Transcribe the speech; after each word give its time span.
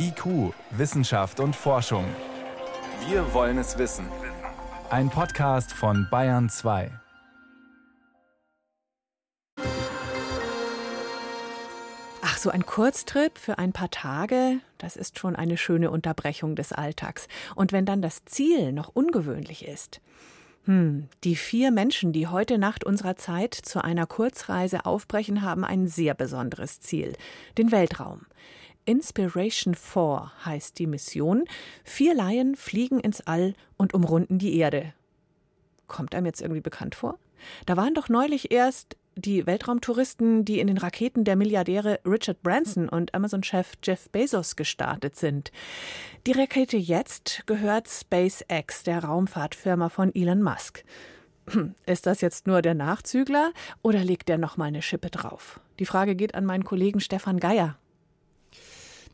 IQ, 0.00 0.54
Wissenschaft 0.70 1.40
und 1.40 1.56
Forschung. 1.56 2.04
Wir 3.08 3.34
wollen 3.34 3.58
es 3.58 3.78
wissen. 3.78 4.06
Ein 4.90 5.10
Podcast 5.10 5.72
von 5.72 6.06
Bayern 6.08 6.48
2. 6.48 6.92
Ach, 12.22 12.38
so 12.38 12.50
ein 12.50 12.64
Kurztrip 12.64 13.36
für 13.38 13.58
ein 13.58 13.72
paar 13.72 13.90
Tage, 13.90 14.60
das 14.78 14.94
ist 14.94 15.18
schon 15.18 15.34
eine 15.34 15.56
schöne 15.56 15.90
Unterbrechung 15.90 16.54
des 16.54 16.72
Alltags. 16.72 17.26
Und 17.56 17.72
wenn 17.72 17.84
dann 17.84 18.00
das 18.00 18.24
Ziel 18.24 18.72
noch 18.72 18.90
ungewöhnlich 18.94 19.66
ist. 19.66 20.00
Hm, 20.66 21.08
die 21.24 21.34
vier 21.34 21.72
Menschen, 21.72 22.12
die 22.12 22.28
heute 22.28 22.58
Nacht 22.58 22.84
unserer 22.84 23.16
Zeit 23.16 23.54
zu 23.54 23.82
einer 23.82 24.06
Kurzreise 24.06 24.86
aufbrechen, 24.86 25.42
haben 25.42 25.64
ein 25.64 25.88
sehr 25.88 26.14
besonderes 26.14 26.78
Ziel, 26.78 27.14
den 27.56 27.72
Weltraum. 27.72 28.26
Inspiration 28.88 29.74
4 29.74 30.32
heißt 30.46 30.78
die 30.78 30.86
Mission. 30.86 31.44
Vier 31.84 32.14
Laien 32.14 32.56
fliegen 32.56 33.00
ins 33.00 33.20
All 33.20 33.52
und 33.76 33.92
umrunden 33.92 34.38
die 34.38 34.56
Erde. 34.56 34.94
Kommt 35.88 36.14
einem 36.14 36.24
jetzt 36.24 36.40
irgendwie 36.40 36.62
bekannt 36.62 36.94
vor? 36.94 37.18
Da 37.66 37.76
waren 37.76 37.92
doch 37.92 38.08
neulich 38.08 38.50
erst 38.50 38.96
die 39.14 39.46
Weltraumtouristen, 39.46 40.46
die 40.46 40.58
in 40.58 40.68
den 40.68 40.78
Raketen 40.78 41.24
der 41.24 41.36
Milliardäre 41.36 42.00
Richard 42.06 42.42
Branson 42.42 42.88
und 42.88 43.14
Amazon-Chef 43.14 43.74
Jeff 43.84 44.08
Bezos 44.08 44.56
gestartet 44.56 45.16
sind. 45.16 45.52
Die 46.26 46.32
Rakete 46.32 46.78
jetzt 46.78 47.42
gehört 47.46 47.88
SpaceX, 47.90 48.84
der 48.84 49.04
Raumfahrtfirma 49.04 49.90
von 49.90 50.14
Elon 50.14 50.42
Musk. 50.42 50.82
Hm, 51.50 51.74
ist 51.84 52.06
das 52.06 52.22
jetzt 52.22 52.46
nur 52.46 52.62
der 52.62 52.74
Nachzügler 52.74 53.52
oder 53.82 54.02
legt 54.02 54.30
der 54.30 54.38
noch 54.38 54.56
mal 54.56 54.64
eine 54.64 54.80
Schippe 54.80 55.10
drauf? 55.10 55.60
Die 55.78 55.86
Frage 55.86 56.16
geht 56.16 56.34
an 56.34 56.46
meinen 56.46 56.64
Kollegen 56.64 57.00
Stefan 57.00 57.38
Geier. 57.38 57.76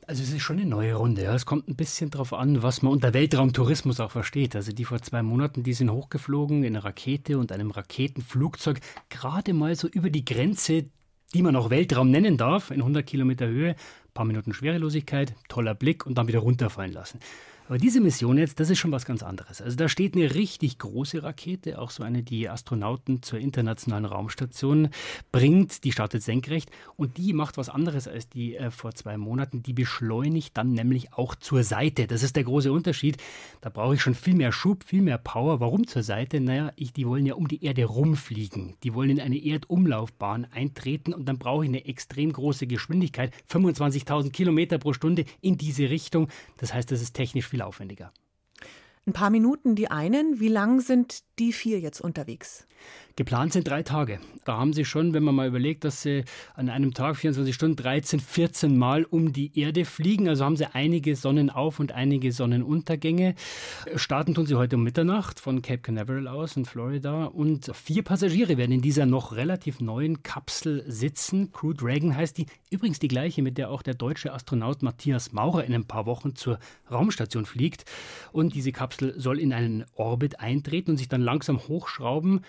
Also 0.06 0.22
es 0.22 0.32
ist 0.32 0.42
schon 0.42 0.58
eine 0.58 0.68
neue 0.68 0.94
Runde. 0.94 1.22
Ja. 1.22 1.34
Es 1.34 1.46
kommt 1.46 1.68
ein 1.68 1.76
bisschen 1.76 2.10
darauf 2.10 2.34
an, 2.34 2.62
was 2.62 2.82
man 2.82 2.92
unter 2.92 3.14
Weltraumtourismus 3.14 4.00
auch 4.00 4.10
versteht. 4.10 4.54
Also 4.54 4.72
die 4.72 4.84
vor 4.84 5.00
zwei 5.00 5.22
Monaten, 5.22 5.62
die 5.62 5.72
sind 5.72 5.90
hochgeflogen 5.90 6.62
in 6.62 6.76
einer 6.76 6.84
Rakete 6.84 7.38
und 7.38 7.52
einem 7.52 7.70
Raketenflugzeug 7.70 8.80
gerade 9.08 9.54
mal 9.54 9.74
so 9.76 9.88
über 9.88 10.10
die 10.10 10.24
Grenze, 10.24 10.84
die 11.32 11.42
man 11.42 11.56
auch 11.56 11.70
Weltraum 11.70 12.10
nennen 12.10 12.36
darf, 12.36 12.70
in 12.70 12.80
100 12.80 13.06
Kilometer 13.06 13.46
Höhe, 13.46 13.70
ein 13.70 14.12
paar 14.12 14.26
Minuten 14.26 14.52
Schwerelosigkeit, 14.52 15.34
toller 15.48 15.74
Blick 15.74 16.04
und 16.04 16.18
dann 16.18 16.28
wieder 16.28 16.40
runterfallen 16.40 16.92
lassen. 16.92 17.18
Aber 17.66 17.78
diese 17.78 18.02
Mission 18.02 18.36
jetzt, 18.36 18.60
das 18.60 18.68
ist 18.68 18.78
schon 18.78 18.92
was 18.92 19.06
ganz 19.06 19.22
anderes. 19.22 19.62
Also 19.62 19.74
da 19.76 19.88
steht 19.88 20.14
eine 20.14 20.34
richtig 20.34 20.78
große 20.78 21.22
Rakete, 21.22 21.78
auch 21.78 21.90
so 21.90 22.02
eine, 22.02 22.22
die 22.22 22.50
Astronauten 22.50 23.22
zur 23.22 23.38
internationalen 23.38 24.04
Raumstation 24.04 24.90
bringt. 25.32 25.82
Die 25.84 25.92
startet 25.92 26.22
senkrecht 26.22 26.70
und 26.96 27.16
die 27.16 27.32
macht 27.32 27.56
was 27.56 27.70
anderes 27.70 28.06
als 28.06 28.28
die 28.28 28.56
äh, 28.56 28.70
vor 28.70 28.94
zwei 28.94 29.16
Monaten. 29.16 29.62
Die 29.62 29.72
beschleunigt 29.72 30.54
dann 30.58 30.72
nämlich 30.72 31.14
auch 31.14 31.34
zur 31.34 31.62
Seite. 31.62 32.06
Das 32.06 32.22
ist 32.22 32.36
der 32.36 32.44
große 32.44 32.70
Unterschied. 32.70 33.16
Da 33.62 33.70
brauche 33.70 33.94
ich 33.94 34.02
schon 34.02 34.14
viel 34.14 34.34
mehr 34.34 34.52
Schub, 34.52 34.84
viel 34.84 35.00
mehr 35.00 35.16
Power. 35.16 35.58
Warum 35.60 35.86
zur 35.86 36.02
Seite? 36.02 36.40
Naja, 36.40 36.70
ich, 36.76 36.92
die 36.92 37.06
wollen 37.06 37.24
ja 37.24 37.32
um 37.32 37.48
die 37.48 37.64
Erde 37.64 37.86
rumfliegen. 37.86 38.76
Die 38.82 38.92
wollen 38.92 39.08
in 39.08 39.20
eine 39.20 39.42
Erdumlaufbahn 39.42 40.46
eintreten 40.52 41.14
und 41.14 41.26
dann 41.26 41.38
brauche 41.38 41.64
ich 41.64 41.70
eine 41.70 41.86
extrem 41.86 42.30
große 42.30 42.66
Geschwindigkeit, 42.66 43.32
25.000 43.50 44.32
Kilometer 44.32 44.76
pro 44.76 44.92
Stunde 44.92 45.24
in 45.40 45.56
diese 45.56 45.88
Richtung. 45.88 46.28
Das 46.58 46.74
heißt, 46.74 46.90
das 46.90 47.00
ist 47.00 47.14
technisch 47.14 47.53
viel 47.54 47.62
aufwendiger. 47.62 48.12
Ein 49.06 49.12
paar 49.12 49.28
Minuten 49.30 49.74
die 49.74 49.90
einen. 49.90 50.40
Wie 50.40 50.48
lang 50.48 50.80
sind 50.80 51.24
die 51.38 51.52
vier 51.52 51.78
jetzt 51.78 52.00
unterwegs? 52.00 52.66
Geplant 53.16 53.52
sind 53.52 53.68
drei 53.68 53.84
Tage. 53.84 54.18
Da 54.44 54.56
haben 54.56 54.72
sie 54.72 54.84
schon, 54.84 55.14
wenn 55.14 55.22
man 55.22 55.36
mal 55.36 55.46
überlegt, 55.46 55.84
dass 55.84 56.02
sie 56.02 56.24
an 56.54 56.68
einem 56.68 56.94
Tag 56.94 57.16
24 57.16 57.54
Stunden 57.54 57.76
13, 57.76 58.18
14 58.18 58.76
Mal 58.76 59.04
um 59.04 59.32
die 59.32 59.56
Erde 59.58 59.84
fliegen. 59.84 60.28
Also 60.28 60.44
haben 60.44 60.56
sie 60.56 60.74
einige 60.74 61.14
Sonnenauf- 61.14 61.78
und 61.78 61.92
einige 61.92 62.32
Sonnenuntergänge. 62.32 63.36
Starten 63.94 64.34
tun 64.34 64.46
sie 64.46 64.56
heute 64.56 64.74
um 64.76 64.82
Mitternacht 64.82 65.38
von 65.38 65.62
Cape 65.62 65.78
Canaveral 65.78 66.26
aus 66.26 66.56
in 66.56 66.64
Florida. 66.64 67.26
Und 67.26 67.70
vier 67.72 68.02
Passagiere 68.02 68.56
werden 68.56 68.72
in 68.72 68.82
dieser 68.82 69.06
noch 69.06 69.36
relativ 69.36 69.80
neuen 69.80 70.24
Kapsel 70.24 70.84
sitzen. 70.88 71.52
Crew 71.52 71.72
Dragon 71.72 72.16
heißt 72.16 72.36
die. 72.36 72.46
Übrigens 72.70 72.98
die 72.98 73.08
gleiche, 73.08 73.42
mit 73.42 73.58
der 73.58 73.70
auch 73.70 73.82
der 73.82 73.94
deutsche 73.94 74.32
Astronaut 74.32 74.82
Matthias 74.82 75.30
Maurer 75.30 75.62
in 75.64 75.72
ein 75.72 75.86
paar 75.86 76.06
Wochen 76.06 76.34
zur 76.34 76.58
Raumstation 76.90 77.46
fliegt. 77.46 77.84
Und 78.32 78.56
diese 78.56 78.72
Kapsel 78.72 78.93
soll 78.94 79.38
in 79.38 79.52
einen 79.52 79.84
Orbit 79.94 80.40
eintreten 80.40 80.92
und 80.92 80.96
sich 80.96 81.08
dann 81.08 81.20
langsam 81.20 81.58
hochschrauben 81.58 82.44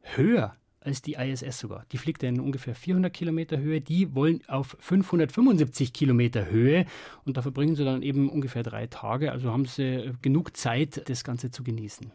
höher 0.00 0.56
als 0.80 1.02
die 1.02 1.14
ISS 1.14 1.58
sogar. 1.58 1.86
Die 1.92 1.98
fliegt 1.98 2.22
in 2.22 2.40
ungefähr 2.40 2.74
400 2.74 3.12
Kilometer 3.12 3.58
Höhe. 3.58 3.80
Die 3.80 4.14
wollen 4.14 4.42
auf 4.48 4.76
575 4.80 5.92
Kilometer 5.92 6.46
Höhe 6.46 6.86
und 7.24 7.36
da 7.36 7.42
verbringen 7.42 7.76
sie 7.76 7.84
dann 7.84 8.02
eben 8.02 8.28
ungefähr 8.28 8.62
drei 8.62 8.86
Tage. 8.86 9.32
Also 9.32 9.50
haben 9.50 9.66
sie 9.66 10.12
genug 10.22 10.56
Zeit, 10.56 11.08
das 11.08 11.24
Ganze 11.24 11.50
zu 11.50 11.62
genießen. 11.62 12.10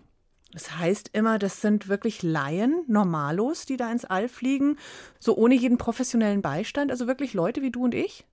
Das 0.53 0.78
heißt 0.78 1.11
immer, 1.13 1.39
das 1.39 1.61
sind 1.61 1.88
wirklich 1.88 2.23
Laien, 2.23 2.84
Normalos, 2.88 3.66
die 3.66 3.78
da 3.78 3.91
ins 3.91 4.05
All 4.05 4.29
fliegen, 4.29 4.78
so 5.19 5.35
ohne 5.35 5.55
jeden 5.55 5.78
professionellen 5.78 6.41
Beistand, 6.41 6.89
also 6.89 7.05
wirklich 7.05 7.34
Leute 7.34 7.61
wie 7.61 7.72
du 7.72 7.84
und 7.84 7.94
ich? 7.94 8.25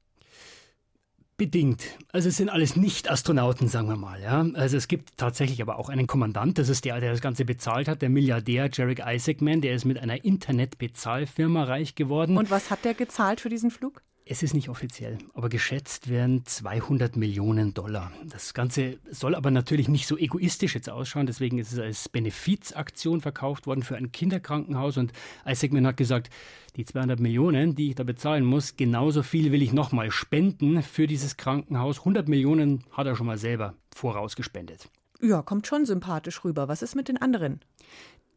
Bedingt. 1.37 1.99
Also 2.13 2.29
es 2.29 2.37
sind 2.37 2.49
alles 2.49 2.77
Nicht-Astronauten, 2.77 3.67
sagen 3.67 3.89
wir 3.89 3.97
mal. 3.97 4.23
Ja? 4.23 4.47
Also 4.55 4.77
es 4.77 4.87
gibt 4.87 5.17
tatsächlich 5.17 5.61
aber 5.61 5.81
auch 5.81 5.89
einen 5.89 6.07
Kommandant, 6.07 6.59
das 6.59 6.69
ist 6.69 6.85
der, 6.85 7.01
der 7.01 7.11
das 7.11 7.21
Ganze 7.21 7.45
bezahlt 7.45 7.89
hat, 7.89 8.03
der 8.03 8.09
Milliardär 8.09 8.71
Jarek 8.73 9.03
Isaacman, 9.05 9.61
der 9.61 9.75
ist 9.75 9.85
mit 9.85 9.99
einer 9.99 10.25
Internetbezahlfirma 10.25 11.65
reich 11.65 11.97
geworden. 11.97 12.39
Und 12.39 12.51
was 12.53 12.71
hat 12.71 12.85
der 12.85 12.95
gezahlt 12.95 13.41
für 13.41 13.49
diesen 13.49 13.73
Flug? 13.73 14.03
Es 14.27 14.43
ist 14.43 14.55
nicht 14.55 14.71
offiziell, 14.71 15.19
aber 15.35 15.51
geschätzt 15.51 16.09
werden 16.09 16.47
200 16.47 17.15
Millionen 17.15 17.75
Dollar. 17.75 18.11
Das 18.25 18.55
Ganze 18.55 18.99
soll 19.11 19.35
aber 19.35 19.51
natürlich 19.51 19.87
nicht 19.87 20.07
so 20.07 20.17
egoistisch 20.17 20.75
jetzt 20.75 20.89
ausschauen, 20.89 21.27
deswegen 21.27 21.59
ist 21.59 21.75
es 21.75 21.79
als 21.79 22.09
Benefizaktion 22.09 23.21
verkauft 23.21 23.67
worden 23.67 23.83
für 23.83 23.97
ein 23.97 24.13
Kinderkrankenhaus 24.13 24.97
und 24.97 25.13
Isaacman 25.45 25.87
hat 25.87 25.99
gesagt, 25.99 26.31
die 26.77 26.87
200 26.87 27.21
Millionen, 27.21 27.75
die 27.75 27.91
ich 27.91 27.97
da 27.97 28.05
bezahlen 28.05 28.47
muss, 28.47 28.77
genauso 28.77 29.23
viel 29.23 29.53
will 29.53 29.61
ich 29.61 29.75
nochmal 29.75 30.11
spenden 30.11 30.83
für 30.83 31.07
dieses 31.07 31.37
Krankenhaus. 31.37 31.99
100 31.99 32.27
Millionen 32.27 32.83
hat 32.93 33.07
er 33.07 33.17
schon 33.17 33.27
mal 33.27 33.39
selber 33.39 33.75
vorausgespendet. 33.95 34.89
Ja, 35.21 35.43
kommt 35.43 35.67
schon 35.67 35.85
sympathisch 35.85 36.45
rüber. 36.45 36.67
Was 36.67 36.81
ist 36.81 36.95
mit 36.95 37.09
den 37.09 37.21
anderen? 37.21 37.61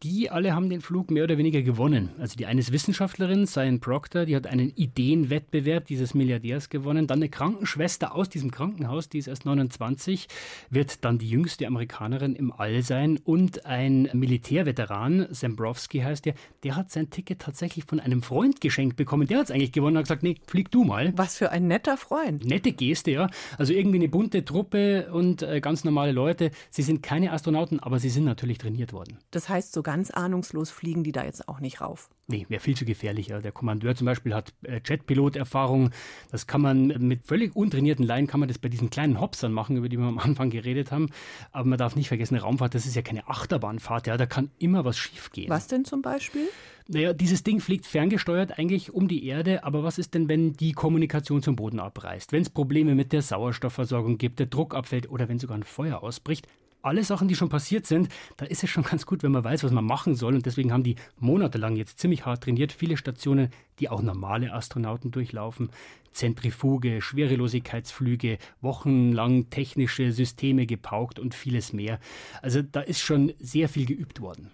Die 0.04 0.30
alle 0.30 0.54
haben 0.54 0.70
den 0.70 0.82
Flug 0.82 1.10
mehr 1.10 1.24
oder 1.24 1.38
weniger 1.38 1.62
gewonnen. 1.62 2.10
Also 2.20 2.36
die 2.36 2.46
eine 2.46 2.60
ist 2.60 2.72
Wissenschaftlerin, 2.72 3.48
Cyan 3.48 3.80
Proctor, 3.80 4.26
die 4.26 4.36
hat 4.36 4.46
einen 4.46 4.72
Ideenwettbewerb 4.76 5.86
dieses 5.86 6.14
Milliardärs 6.14 6.70
gewonnen. 6.70 7.08
Dann 7.08 7.20
eine 7.20 7.30
Krankenschwester 7.30 8.14
aus 8.14 8.30
diesem 8.30 8.52
Krankenhaus, 8.52 9.10
die 9.10 9.18
ist 9.18 9.28
erst 9.28 9.46
29, 9.46 10.28
wird 10.70 11.04
dann 11.04 11.18
die 11.18 11.30
jüngste 11.30 11.66
Amerikanerin 11.66 12.36
im 12.36 12.52
All 12.52 12.84
sein. 12.84 13.20
Und 13.24 13.66
ein 13.66 14.10
Militärveteran, 14.14 15.28
Zembrowski 15.32 16.00
heißt 16.00 16.26
der, 16.26 16.36
der 16.64 16.76
hat 16.76 16.92
sein 16.92 17.10
Ticket 17.10 17.40
tatsächlich 17.40 17.86
von 17.86 18.00
einem 18.00 18.22
Freund 18.22 18.62
geschenkt 18.62 18.98
bekommen. 18.98 19.28
Der 19.28 19.40
hat 19.40 19.46
es 19.46 19.52
eigentlich 19.52 19.72
gewonnen 19.72 19.98
und 19.98 20.02
hat 20.02 20.06
gesagt, 20.06 20.24
nee, 20.24 20.36
flieg 20.46 20.70
du 20.70 20.84
mal. 20.84 21.12
Was 21.16 21.38
für 21.38 21.52
ein 21.52 21.68
netter 21.68 21.98
Freund. 21.98 22.46
Nette 22.46 22.72
Geste, 22.72 23.12
ja. 23.12 23.30
Also 23.58 23.74
irgendwie 23.74 23.98
eine 23.98 24.10
bunte 24.10 24.46
Truppe 24.46 25.12
und 25.12 25.42
äh, 25.42 25.60
ganz 25.60 25.84
normale 25.84 26.12
Leute. 26.12 26.52
Sie 26.70 26.84
sind 26.84 27.02
keine 27.02 27.32
Astronauten, 27.32 27.80
aber 27.80 27.98
sie 27.98 28.10
sind 28.10 28.26
natürlich 28.26 28.60
trainiert 28.60 28.94
worden. 28.94 29.18
Das 29.32 29.50
heißt, 29.50 29.74
so 29.74 29.87
ganz 29.88 30.12
ahnungslos 30.12 30.70
fliegen 30.70 31.06
die 31.06 31.14
da 31.14 31.24
jetzt 31.24 31.48
auch 31.48 31.62
nicht 31.62 31.80
rauf. 31.80 32.10
Nee, 32.28 32.46
wäre 32.50 32.60
viel 32.60 32.76
zu 32.76 32.84
gefährlich. 32.84 33.28
Der 33.28 33.54
Kommandeur 33.54 33.96
zum 33.96 34.04
Beispiel 34.04 34.34
hat 34.34 34.54
äh, 34.64 34.82
Jetpilot-Erfahrung. 34.86 35.92
Das 36.30 36.46
kann 36.46 36.60
man 36.60 36.88
mit 36.88 37.26
völlig 37.26 37.56
untrainierten 37.56 38.06
Laien 38.06 38.28
kann 38.28 38.42
man 38.42 38.50
das 38.50 38.58
bei 38.58 38.68
diesen 38.68 38.90
kleinen 38.90 39.22
Hopsern 39.22 39.54
machen, 39.54 39.78
über 39.78 39.88
die 39.88 39.98
wir 39.98 40.06
am 40.06 40.20
Anfang 40.20 40.50
geredet 40.50 40.92
haben. 40.92 41.08
Aber 41.54 41.70
man 41.70 41.78
darf 41.78 41.96
nicht 41.96 42.10
vergessen, 42.10 42.36
eine 42.36 42.44
Raumfahrt, 42.44 42.76
das 42.76 42.86
ist 42.86 42.98
ja 42.98 43.02
keine 43.02 43.30
Achterbahnfahrt. 43.30 44.08
Ja, 44.08 44.18
da 44.18 44.26
kann 44.26 44.52
immer 44.60 44.84
was 44.84 44.98
schiefgehen. 44.98 45.50
Was 45.50 45.68
denn 45.68 45.86
zum 45.86 46.02
Beispiel? 46.02 46.50
Naja, 46.90 47.14
dieses 47.14 47.44
Ding 47.44 47.62
fliegt 47.62 47.86
ferngesteuert 47.86 48.60
eigentlich 48.60 48.94
um 48.94 49.08
die 49.08 49.26
Erde, 49.26 49.64
aber 49.64 49.86
was 49.86 50.00
ist 50.00 50.16
denn, 50.16 50.28
wenn 50.28 50.52
die 50.52 50.74
Kommunikation 50.74 51.42
zum 51.42 51.56
Boden 51.56 51.80
abreißt? 51.80 52.34
Wenn 52.34 52.42
es 52.42 52.50
Probleme 52.50 52.94
mit 52.94 53.14
der 53.14 53.22
Sauerstoffversorgung 53.22 54.18
gibt, 54.18 54.40
der 54.40 54.48
Druck 54.48 54.76
abfällt 54.76 55.10
oder 55.10 55.30
wenn 55.30 55.40
sogar 55.40 55.58
ein 55.58 55.64
Feuer 55.64 56.04
ausbricht? 56.04 56.46
Alle 56.88 57.04
Sachen, 57.04 57.28
die 57.28 57.36
schon 57.36 57.50
passiert 57.50 57.86
sind, 57.86 58.10
da 58.38 58.46
ist 58.46 58.64
es 58.64 58.70
schon 58.70 58.84
ganz 58.84 59.06
gut, 59.06 59.24
wenn 59.24 59.32
man 59.32 59.44
weiß, 59.44 59.64
was 59.64 59.72
man 59.72 59.86
machen 59.86 60.16
soll. 60.16 60.36
Und 60.36 60.46
deswegen 60.46 60.72
haben 60.72 60.84
die 60.84 60.96
monatelang 61.18 61.76
jetzt 61.76 62.00
ziemlich 62.00 62.26
hart 62.26 62.44
trainiert. 62.44 62.72
Viele 62.72 62.98
Stationen, 62.98 63.50
die 63.80 63.90
auch 63.90 64.02
normale 64.02 64.54
Astronauten 64.54 65.12
durchlaufen. 65.12 65.70
Zentrifuge, 66.12 67.02
Schwerelosigkeitsflüge, 67.02 68.40
wochenlang 68.62 69.50
technische 69.50 70.12
Systeme 70.12 70.66
gepaukt 70.66 71.20
und 71.20 71.36
vieles 71.36 71.74
mehr. 71.74 72.00
Also 72.42 72.62
da 72.64 72.82
ist 72.82 73.02
schon 73.02 73.34
sehr 73.38 73.70
viel 73.70 73.86
geübt 73.86 74.20
worden. 74.20 74.50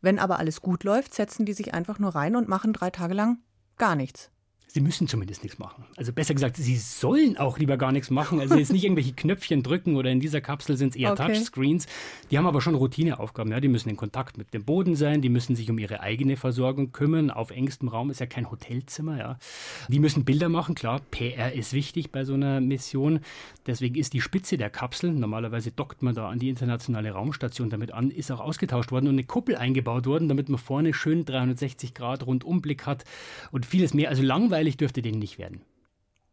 Wenn 0.00 0.18
aber 0.18 0.38
alles 0.38 0.60
gut 0.60 0.84
läuft, 0.84 1.14
setzen 1.14 1.46
die 1.46 1.52
sich 1.52 1.72
einfach 1.72 1.98
nur 1.98 2.14
rein 2.14 2.36
und 2.36 2.48
machen 2.48 2.72
drei 2.72 2.90
Tage 2.90 3.14
lang 3.14 3.38
gar 3.78 3.96
nichts. 3.96 4.30
Sie 4.74 4.80
müssen 4.80 5.06
zumindest 5.06 5.44
nichts 5.44 5.60
machen. 5.60 5.84
Also 5.96 6.12
besser 6.12 6.34
gesagt, 6.34 6.56
Sie 6.56 6.76
sollen 6.76 7.36
auch 7.36 7.58
lieber 7.58 7.76
gar 7.76 7.92
nichts 7.92 8.10
machen. 8.10 8.40
Also 8.40 8.56
jetzt 8.56 8.72
nicht 8.72 8.82
irgendwelche 8.82 9.12
Knöpfchen 9.12 9.62
drücken 9.62 9.94
oder 9.94 10.10
in 10.10 10.18
dieser 10.18 10.40
Kapsel 10.40 10.76
sind 10.76 10.88
es 10.88 10.96
eher 10.96 11.12
okay. 11.12 11.32
Touchscreens. 11.32 11.86
Die 12.32 12.38
haben 12.38 12.46
aber 12.48 12.60
schon 12.60 12.74
Routineaufgaben. 12.74 13.52
Ja, 13.52 13.60
die 13.60 13.68
müssen 13.68 13.88
in 13.88 13.96
Kontakt 13.96 14.36
mit 14.36 14.52
dem 14.52 14.64
Boden 14.64 14.96
sein, 14.96 15.22
die 15.22 15.28
müssen 15.28 15.54
sich 15.54 15.70
um 15.70 15.78
ihre 15.78 16.00
eigene 16.00 16.36
Versorgung 16.36 16.90
kümmern. 16.90 17.30
Auf 17.30 17.52
engstem 17.52 17.86
Raum 17.86 18.10
ist 18.10 18.18
ja 18.18 18.26
kein 18.26 18.50
Hotelzimmer. 18.50 19.16
Ja. 19.16 19.38
Die 19.86 20.00
müssen 20.00 20.24
Bilder 20.24 20.48
machen. 20.48 20.74
Klar, 20.74 21.02
PR 21.12 21.52
ist 21.52 21.72
wichtig 21.72 22.10
bei 22.10 22.24
so 22.24 22.34
einer 22.34 22.60
Mission. 22.60 23.20
Deswegen 23.68 23.94
ist 23.94 24.12
die 24.12 24.20
Spitze 24.20 24.58
der 24.58 24.70
Kapsel, 24.70 25.12
normalerweise 25.12 25.70
dockt 25.70 26.02
man 26.02 26.16
da 26.16 26.28
an 26.28 26.40
die 26.40 26.48
internationale 26.48 27.12
Raumstation 27.12 27.70
damit 27.70 27.92
an, 27.92 28.10
ist 28.10 28.32
auch 28.32 28.40
ausgetauscht 28.40 28.90
worden 28.90 29.06
und 29.06 29.14
eine 29.14 29.24
Kuppel 29.24 29.54
eingebaut 29.54 30.06
worden, 30.06 30.28
damit 30.28 30.48
man 30.48 30.58
vorne 30.58 30.92
schön 30.94 31.24
360 31.24 31.94
Grad 31.94 32.26
Rundumblick 32.26 32.86
hat 32.86 33.04
und 33.52 33.66
vieles 33.66 33.94
mehr. 33.94 34.08
Also 34.08 34.24
langweilig 34.24 34.53
langweilig 34.54 34.76
dürfte 34.76 35.02
denen 35.02 35.18
nicht 35.18 35.38
werden. 35.38 35.62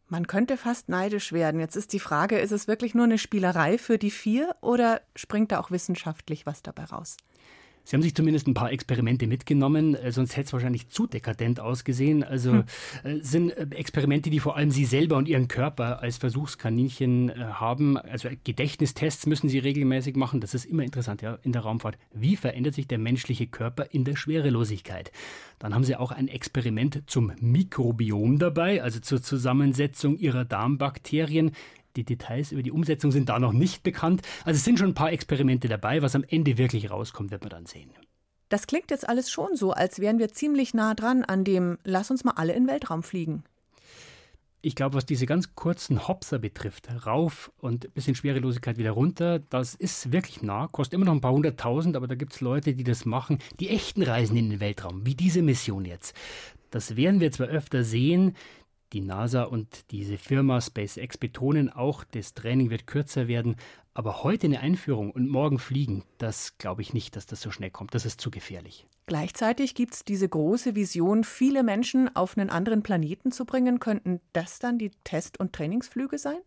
Man 0.08 0.28
könnte 0.28 0.58
fast 0.58 0.90
neidisch 0.90 1.32
werden. 1.32 1.60
Jetzt 1.60 1.76
ist 1.76 1.94
die 1.94 2.00
Frage, 2.00 2.38
ist 2.38 2.52
es 2.52 2.68
wirklich 2.68 2.94
nur 2.94 3.06
eine 3.06 3.18
Spielerei 3.18 3.78
für 3.78 3.98
die 3.98 4.12
vier 4.12 4.56
oder 4.62 5.02
springt 5.16 5.52
da 5.52 5.60
auch 5.60 5.72
wissenschaftlich 5.72 6.46
was 6.46 6.62
dabei 6.62 6.84
raus? 6.84 7.18
Sie 7.84 7.96
haben 7.96 8.04
sich 8.04 8.16
zumindest 8.16 8.48
ein 8.48 8.54
paar 8.54 8.72
Experimente 8.72 9.28
mitgenommen, 9.28 9.96
äh, 9.96 10.12
sonst 10.12 10.38
hätte 10.38 10.48
es 10.48 10.54
wahrscheinlich 10.54 10.90
zu 10.90 11.08
dekadent 11.08 11.60
ausgesehen. 11.60 12.24
Also 12.24 12.52
hm. 12.52 12.64
Äh, 13.04 13.20
sind 13.22 13.52
äh, 13.52 13.68
Experimente, 13.72 14.30
die 14.30 14.40
vor 14.40 14.56
allem 14.56 14.72
Sie 14.72 14.86
selber 14.86 15.18
und 15.18 15.28
Ihren 15.28 15.48
Körper 15.48 16.02
als 16.02 16.18
Versuchskaninchen 16.18 17.60
haben. 17.60 17.98
Also 17.98 18.30
Gedächtnistests 18.44 19.26
müssen 19.26 19.50
Sie 19.50 19.60
regelmäßig 19.60 20.16
machen. 20.16 20.42
Das 20.42 20.54
ist 20.54 20.66
immer 20.66 20.84
interessant 20.84 21.22
ja, 21.22 21.38
in 21.44 21.52
der 21.52 21.64
Raumfahrt. 21.64 21.98
Wie 22.14 22.36
verändert 22.36 22.76
sich 22.76 22.88
der 22.88 22.98
menschliche 22.98 23.48
Körper 23.48 23.88
in 23.92 24.04
der 24.04 24.16
Schwerelosigkeit? 24.16 25.12
Dann 25.60 25.76
haben 25.76 25.84
Sie 25.84 25.96
auch 25.96 26.12
ein 26.12 26.28
Experiment 26.28 27.04
zum 27.08 27.32
Mikrobiom 27.40 28.40
dabei, 28.40 28.82
also 28.82 29.00
zur 29.00 29.22
Zusammensetzung 29.22 30.18
Ihrer 30.18 30.46
Darmbakterien. 30.46 31.52
Die 31.96 32.04
Details 32.04 32.52
über 32.52 32.64
die 32.64 32.72
Umsetzung 32.72 33.12
sind 33.12 33.30
da 33.30 33.40
noch 33.40 33.54
nicht 33.54 33.84
bekannt. 33.84 34.22
Also 34.46 34.58
es 34.58 34.64
sind 34.64 34.80
schon 34.80 34.90
ein 34.90 34.96
paar 34.96 35.12
Experimente 35.12 35.68
dabei. 35.68 36.02
Was 36.02 36.16
am 36.16 36.24
Ende 36.28 36.58
wirklich 36.58 36.90
rauskommt, 36.90 37.32
wird 37.32 37.42
man 37.42 37.50
dann 37.50 37.66
sehen. 37.66 37.92
Das 38.50 38.68
klingt 38.68 38.92
jetzt 38.92 39.08
alles 39.08 39.32
schon 39.32 39.56
so, 39.56 39.72
als 39.72 40.00
wären 40.00 40.20
wir 40.20 40.30
ziemlich 40.34 40.74
nah 40.74 40.94
dran 40.94 41.24
an 41.24 41.46
dem 41.46 41.78
Lass 41.86 42.12
uns 42.12 42.26
mal 42.26 42.34
alle 42.36 42.54
in 42.54 42.64
den 42.64 42.70
Weltraum 42.70 43.02
fliegen. 43.02 43.44
Ich 44.64 44.76
glaube, 44.76 44.96
was 44.96 45.08
diese 45.08 45.26
ganz 45.26 45.56
kurzen 45.56 46.08
Hopser 46.08 46.38
betrifft, 46.38 46.90
rauf 47.08 47.52
und 47.58 47.86
ein 47.86 47.92
bisschen 47.94 48.14
Schwerelosigkeit 48.14 48.78
wieder 48.78 48.92
runter, 48.92 49.40
das 49.40 49.74
ist 49.74 50.12
wirklich 50.12 50.44
nah, 50.44 50.68
kostet 50.68 50.94
immer 50.96 51.06
noch 51.06 51.14
ein 51.14 51.22
paar 51.22 51.32
hunderttausend, 51.32 51.96
aber 51.96 52.08
da 52.08 52.14
gibt 52.14 52.34
es 52.34 52.42
Leute, 52.42 52.76
die 52.76 52.84
das 52.84 53.06
machen, 53.06 53.40
die 53.60 53.70
echten 53.70 54.04
Reisen 54.04 54.38
in 54.38 54.52
den 54.52 54.60
Weltraum, 54.60 55.04
wie 55.04 55.16
diese 55.16 55.42
Mission 55.42 55.86
jetzt. 55.86 56.16
Das 56.70 56.96
werden 56.96 57.22
wir 57.22 57.32
zwar 57.32 57.48
öfter 57.48 57.84
sehen, 57.84 58.36
die 58.94 59.02
NASA 59.02 59.44
und 59.44 59.92
diese 59.92 60.18
Firma 60.18 60.60
SpaceX 60.60 61.18
betonen 61.18 61.70
auch, 61.70 62.04
das 62.04 62.34
Training 62.34 62.70
wird 62.70 62.88
kürzer 62.88 63.28
werden. 63.28 63.56
Aber 63.94 64.24
heute 64.24 64.48
eine 64.48 64.62
Einführung 64.62 65.12
und 65.12 65.28
morgen 65.28 65.60
fliegen, 65.60 66.04
das 66.18 66.58
glaube 66.58 66.82
ich 66.82 66.94
nicht, 66.94 67.16
dass 67.16 67.26
das 67.26 67.42
so 67.42 67.52
schnell 67.52 67.72
kommt. 67.72 67.94
Das 67.94 68.06
ist 68.06 68.22
zu 68.22 68.32
gefährlich. 68.32 68.88
Gleichzeitig 69.06 69.76
gibt 69.76 69.94
es 69.94 70.06
diese 70.06 70.30
große 70.30 70.76
Vision, 70.76 71.24
viele 71.24 71.64
Menschen 71.64 72.16
auf 72.16 72.38
einen 72.38 72.50
anderen 72.50 72.84
Planeten 72.84 73.32
zu 73.32 73.46
bringen. 73.46 73.80
Könnten 73.80 74.22
das 74.32 74.60
dann 74.60 74.78
die 74.78 74.92
Test- 75.04 75.40
und 75.40 75.54
Trainingsflüge 75.54 76.18
sein? 76.18 76.38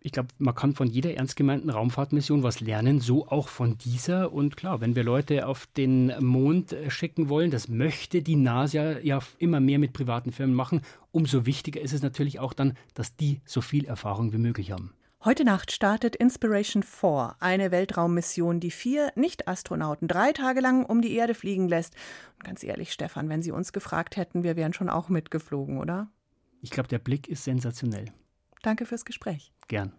Ich 0.00 0.12
glaube, 0.12 0.28
man 0.38 0.54
kann 0.54 0.74
von 0.74 0.86
jeder 0.86 1.14
ernst 1.14 1.36
gemeinten 1.36 1.70
Raumfahrtmission 1.70 2.42
was 2.42 2.60
lernen, 2.60 3.00
so 3.00 3.26
auch 3.26 3.48
von 3.48 3.78
dieser. 3.78 4.32
Und 4.32 4.56
klar, 4.56 4.80
wenn 4.80 4.94
wir 4.94 5.02
Leute 5.02 5.46
auf 5.46 5.66
den 5.76 6.12
Mond 6.24 6.72
äh, 6.72 6.90
schicken 6.90 7.28
wollen, 7.28 7.50
das 7.50 7.68
möchte 7.68 8.22
die 8.22 8.36
NASA 8.36 9.00
ja 9.00 9.18
immer 9.38 9.60
mehr 9.60 9.78
mit 9.78 9.92
privaten 9.92 10.32
Firmen 10.32 10.54
machen, 10.54 10.82
umso 11.10 11.46
wichtiger 11.46 11.80
ist 11.80 11.92
es 11.92 12.02
natürlich 12.02 12.38
auch 12.38 12.52
dann, 12.52 12.74
dass 12.94 13.16
die 13.16 13.40
so 13.44 13.60
viel 13.60 13.86
Erfahrung 13.86 14.32
wie 14.32 14.38
möglich 14.38 14.70
haben. 14.70 14.92
Heute 15.24 15.44
Nacht 15.44 15.72
startet 15.72 16.14
Inspiration 16.14 16.84
4, 16.84 17.34
eine 17.40 17.72
Weltraummission, 17.72 18.60
die 18.60 18.70
vier 18.70 19.10
Nicht-Astronauten 19.16 20.06
drei 20.06 20.32
Tage 20.32 20.60
lang 20.60 20.86
um 20.86 21.02
die 21.02 21.12
Erde 21.14 21.34
fliegen 21.34 21.68
lässt. 21.68 21.96
Und 22.36 22.44
ganz 22.44 22.62
ehrlich, 22.62 22.92
Stefan, 22.92 23.28
wenn 23.28 23.42
Sie 23.42 23.50
uns 23.50 23.72
gefragt 23.72 24.16
hätten, 24.16 24.44
wir 24.44 24.54
wären 24.54 24.72
schon 24.72 24.88
auch 24.88 25.08
mitgeflogen, 25.08 25.78
oder? 25.78 26.08
Ich 26.62 26.70
glaube, 26.70 26.88
der 26.88 27.00
Blick 27.00 27.26
ist 27.26 27.42
sensationell. 27.42 28.12
Danke 28.62 28.86
fürs 28.86 29.04
Gespräch. 29.04 29.52
Gern. 29.68 29.92